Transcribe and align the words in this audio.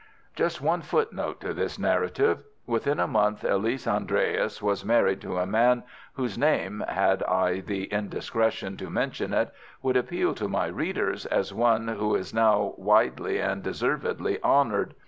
Just 0.33 0.61
one 0.61 0.81
footnote 0.81 1.39
to 1.41 1.53
this 1.53 1.77
narrative. 1.77 2.39
Within 2.65 2.99
a 2.99 3.05
month 3.05 3.43
Elise 3.43 3.87
Andreas 3.87 4.59
was 4.59 4.83
married 4.83 5.21
to 5.21 5.37
a 5.37 5.45
man 5.45 5.83
whose 6.13 6.39
name, 6.39 6.83
had 6.87 7.21
I 7.21 7.59
the 7.59 7.83
indiscretion 7.83 8.77
to 8.77 8.89
mention 8.89 9.31
it, 9.31 9.53
would 9.83 9.95
appeal 9.95 10.33
to 10.33 10.47
my 10.49 10.65
readers 10.65 11.27
as 11.27 11.53
one 11.53 11.87
who 11.87 12.15
is 12.15 12.33
now 12.33 12.73
widely 12.79 13.39
and 13.39 13.61
deservedly 13.61 14.41
honoured. 14.43 14.95